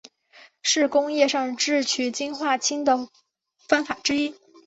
[0.63, 3.07] 是工业上制取氰化氢的
[3.67, 4.33] 方法之一。